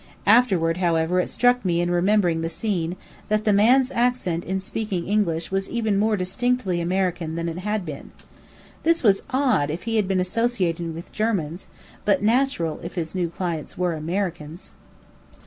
Afterward, 0.25 0.77
however, 0.77 1.19
it 1.19 1.29
struck 1.29 1.63
me 1.63 1.79
in 1.79 1.91
remembering 1.91 2.41
the 2.41 2.49
scene, 2.49 2.95
that 3.29 3.43
the 3.43 3.53
man's 3.53 3.91
accent 3.91 4.43
in 4.43 4.59
speaking 4.59 5.07
English 5.07 5.51
was 5.51 5.69
even 5.69 5.99
more 5.99 6.17
distinctly 6.17 6.81
American 6.81 7.35
than 7.35 7.47
it 7.47 7.59
had 7.59 7.85
been. 7.85 8.09
This 8.81 9.03
was 9.03 9.21
odd, 9.29 9.69
if 9.69 9.83
he 9.83 9.97
had 9.97 10.07
been 10.07 10.19
associating 10.19 10.95
with 10.95 11.11
Germans; 11.13 11.67
but 12.03 12.23
natural 12.23 12.79
if 12.81 12.95
his 12.95 13.13
new 13.13 13.29
clients 13.29 13.77
were 13.77 13.93
Americans. 13.93 14.73